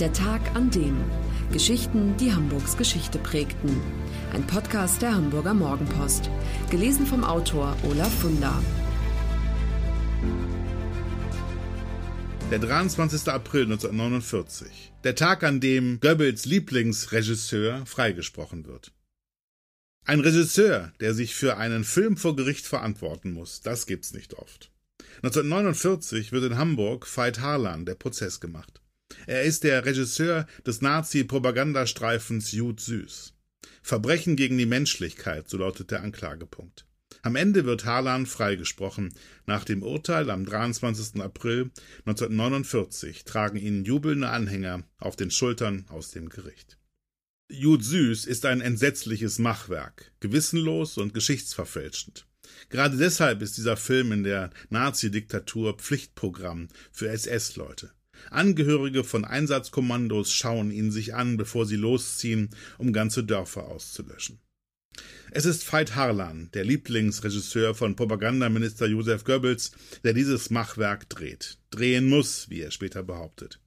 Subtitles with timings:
[0.00, 0.96] Der Tag an dem.
[1.52, 3.80] Geschichten, die Hamburgs Geschichte prägten.
[4.32, 6.30] Ein Podcast der Hamburger Morgenpost.
[6.70, 8.62] Gelesen vom Autor Olaf Funder.
[12.50, 13.28] Der 23.
[13.28, 14.92] April 1949.
[15.04, 18.92] Der Tag, an dem Goebbels Lieblingsregisseur freigesprochen wird.
[20.04, 24.72] Ein Regisseur, der sich für einen Film vor Gericht verantworten muss, das gibt's nicht oft.
[25.22, 28.81] 1949 wird in Hamburg Veit Harlan der Prozess gemacht.
[29.26, 33.34] Er ist der Regisseur des Nazi-Propagandastreifens Jud Süß.
[33.82, 36.86] Verbrechen gegen die Menschlichkeit, so lautet der Anklagepunkt.
[37.22, 39.14] Am Ende wird Harlan freigesprochen.
[39.46, 41.20] Nach dem Urteil am 23.
[41.20, 41.70] April
[42.06, 46.78] 1949 tragen ihn jubelnde Anhänger auf den Schultern aus dem Gericht.
[47.48, 52.26] Jud Süß ist ein entsetzliches Machwerk, gewissenlos und geschichtsverfälschend.
[52.70, 57.92] Gerade deshalb ist dieser Film in der Nazi-Diktatur Pflichtprogramm für SS-Leute.
[58.30, 64.40] Angehörige von Einsatzkommandos schauen ihn sich an, bevor sie losziehen, um ganze Dörfer auszulöschen.
[65.30, 69.72] Es ist Veit Harlan, der Lieblingsregisseur von Propagandaminister Josef Goebbels,
[70.04, 71.58] der dieses Machwerk dreht.
[71.70, 73.58] Drehen muss, wie er später behauptet.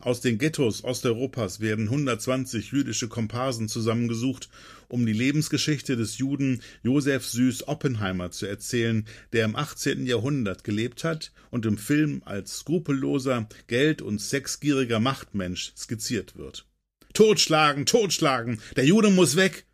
[0.00, 4.48] Aus den Ghettos Osteuropas werden 120 jüdische Komparsen zusammengesucht,
[4.88, 10.06] um die Lebensgeschichte des Juden Josef Süß Oppenheimer zu erzählen, der im 18.
[10.06, 16.66] Jahrhundert gelebt hat und im Film als skrupelloser, geld- und sexgieriger Machtmensch skizziert wird.
[17.14, 19.66] Totschlagen, totschlagen, der Jude muss weg,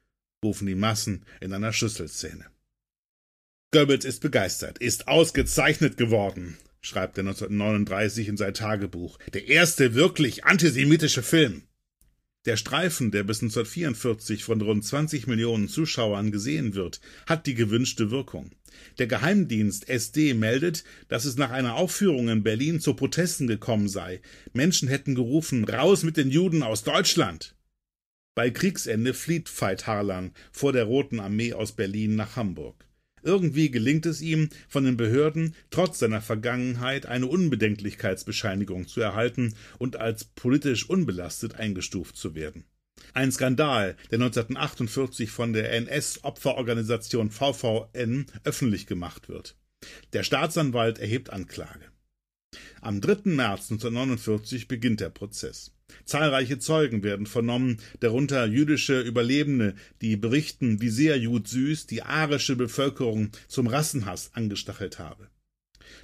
[0.45, 2.47] rufen die Massen in einer Schlüsselszene.
[3.71, 10.45] Goebbels ist begeistert, ist ausgezeichnet geworden schreibt er 1939 in sein Tagebuch, der erste wirklich
[10.45, 11.63] antisemitische Film.
[12.45, 18.11] Der Streifen, der bis 1944 von rund 20 Millionen Zuschauern gesehen wird, hat die gewünschte
[18.11, 18.53] Wirkung.
[18.99, 24.23] Der Geheimdienst SD meldet, dass es nach einer Aufführung in Berlin zu Protesten gekommen sei.
[24.53, 27.55] Menschen hätten gerufen, raus mit den Juden aus Deutschland.
[28.35, 32.88] Bei Kriegsende flieht Veit Harlan vor der Roten Armee aus Berlin nach Hamburg.
[33.23, 39.97] Irgendwie gelingt es ihm, von den Behörden trotz seiner Vergangenheit eine Unbedenklichkeitsbescheinigung zu erhalten und
[39.97, 42.65] als politisch unbelastet eingestuft zu werden.
[43.15, 49.57] Ein Skandal, der 1948 von der NS-Opferorganisation VVN öffentlich gemacht wird.
[50.13, 51.87] Der Staatsanwalt erhebt Anklage.
[52.81, 53.31] Am 3.
[53.31, 55.73] März 1949 beginnt der Prozess.
[56.05, 62.57] Zahlreiche Zeugen werden vernommen, darunter jüdische Überlebende, die berichten, wie sehr Jud Süß die arische
[62.57, 65.29] Bevölkerung zum Rassenhass angestachelt habe.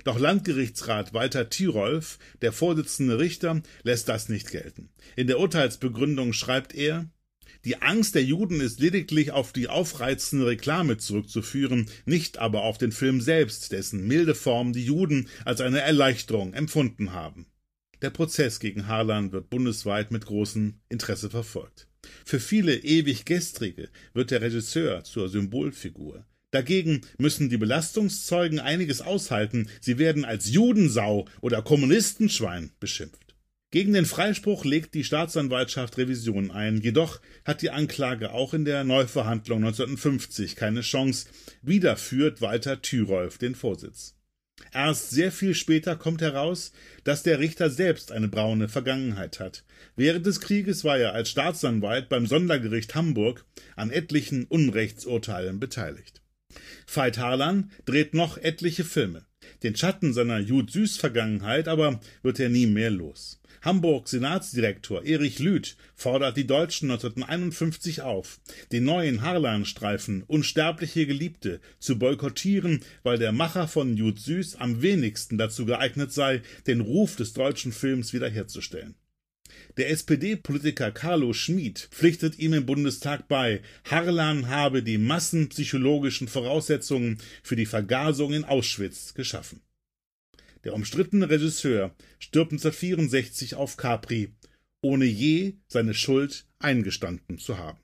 [0.04, 4.90] Doch Landgerichtsrat Walter Tirolf, der Vorsitzende Richter, lässt das nicht gelten.
[5.16, 7.08] In der Urteilsbegründung schreibt er,
[7.64, 12.92] die Angst der Juden ist lediglich auf die aufreizende Reklame zurückzuführen, nicht aber auf den
[12.92, 17.46] Film selbst, dessen milde Form die Juden als eine Erleichterung empfunden haben.
[18.04, 21.88] Der Prozess gegen Harlan wird bundesweit mit großem Interesse verfolgt.
[22.26, 26.26] Für viele ewig Gestrige wird der Regisseur zur Symbolfigur.
[26.50, 33.36] Dagegen müssen die Belastungszeugen einiges aushalten, sie werden als Judensau oder Kommunistenschwein beschimpft.
[33.70, 38.84] Gegen den Freispruch legt die Staatsanwaltschaft Revision ein, jedoch hat die Anklage auch in der
[38.84, 41.28] Neuverhandlung 1950 keine Chance,
[41.62, 44.14] wieder führt Walter Thyrolf den Vorsitz.
[44.72, 46.72] Erst sehr viel später kommt heraus,
[47.04, 49.64] dass der Richter selbst eine braune Vergangenheit hat.
[49.96, 53.44] Während des Krieges war er als Staatsanwalt beim Sondergericht Hamburg
[53.76, 56.22] an etlichen Unrechtsurteilen beteiligt.
[56.86, 59.26] Veit Harlan dreht noch etliche Filme.
[59.62, 63.40] Den Schatten seiner Jud-Süß-Vergangenheit aber wird er nie mehr los.
[63.64, 68.38] Hamburg Senatsdirektor Erich Lüth fordert die Deutschen 1951 auf,
[68.72, 75.38] den neuen Harlan-Streifen Unsterbliche Geliebte zu boykottieren, weil der Macher von Jud Süß am wenigsten
[75.38, 78.96] dazu geeignet sei, den Ruf des deutschen Films wiederherzustellen.
[79.78, 87.56] Der SPD-Politiker Carlo Schmid pflichtet ihm im Bundestag bei, Harlan habe die massenpsychologischen Voraussetzungen für
[87.56, 89.63] die Vergasung in Auschwitz geschaffen.
[90.64, 94.34] Der umstrittene Regisseur stirbt 1964 auf Capri,
[94.82, 97.78] ohne je seine Schuld eingestanden zu haben.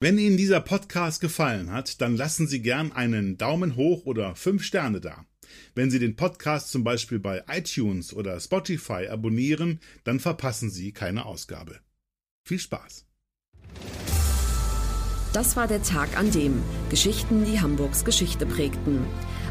[0.00, 4.64] Wenn Ihnen dieser Podcast gefallen hat, dann lassen Sie gern einen Daumen hoch oder fünf
[4.64, 5.26] Sterne da.
[5.74, 11.24] Wenn Sie den Podcast zum Beispiel bei iTunes oder Spotify abonnieren, dann verpassen Sie keine
[11.26, 11.80] Ausgabe.
[12.44, 13.06] Viel Spaß!
[15.32, 19.06] Das war der Tag an dem Geschichten, die Hamburgs Geschichte prägten.